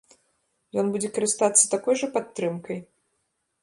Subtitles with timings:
[0.83, 2.77] Ён будзе карыстацца такой жа падтрымкай?